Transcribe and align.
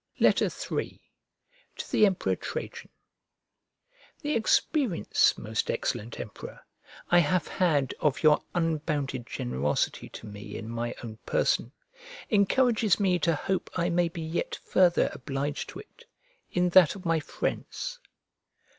III 0.19 0.31
To 1.77 1.91
THE 1.91 2.07
EMPEROR 2.07 2.35
TRAJAN 2.37 2.89
THE 4.23 4.33
experience, 4.35 5.37
most 5.37 5.69
excellent 5.69 6.19
Emperor, 6.19 6.59
I 7.11 7.19
have 7.19 7.47
had 7.47 7.93
of 7.99 8.23
your 8.23 8.41
unbounded 8.55 9.27
generosity 9.27 10.09
to 10.09 10.25
me, 10.25 10.55
in 10.57 10.69
my 10.69 10.95
own 11.03 11.17
person, 11.27 11.71
encourages 12.31 12.99
me 12.99 13.19
to 13.19 13.35
hope 13.35 13.69
I 13.75 13.89
may 13.89 14.09
be 14.09 14.23
yet 14.23 14.55
farther 14.63 15.11
obliged 15.13 15.69
to 15.69 15.79
it, 15.81 16.05
in 16.51 16.69
that 16.69 16.95
of 16.95 17.05
my 17.05 17.19
friends. 17.19 17.99